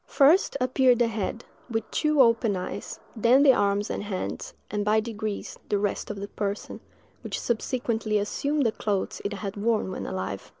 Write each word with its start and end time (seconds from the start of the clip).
First 0.07 0.57
appeared 0.59 0.97
the 0.97 1.07
head, 1.09 1.45
with 1.69 1.91
two 1.91 2.23
open 2.23 2.55
eyes, 2.57 2.99
then 3.15 3.43
the 3.43 3.53
arms 3.53 3.91
and 3.91 4.01
hands, 4.03 4.55
and, 4.71 4.83
by 4.83 4.99
degrees, 4.99 5.59
the 5.69 5.77
rest 5.77 6.09
of 6.09 6.19
the 6.19 6.27
person, 6.27 6.79
which 7.23 7.39
subsequently 7.39 8.17
assumed 8.17 8.65
the 8.65 8.71
clothes 8.71 9.21
it 9.23 9.33
had 9.33 9.55
worn 9.57 9.91
when 9.91 10.07
alive! 10.07 10.49